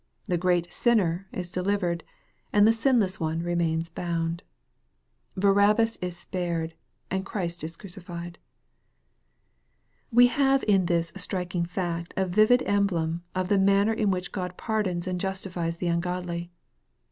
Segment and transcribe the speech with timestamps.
[0.25, 2.03] The great sinner is delivered,
[2.51, 4.41] and the sin less one remains bound.
[5.37, 6.73] Barabbas is spared,
[7.11, 8.39] and Christ is crucified.
[10.11, 14.57] We have in this striking fact a vivid emblem of the manner in which God
[14.57, 16.49] pardons and justifies the ungodly.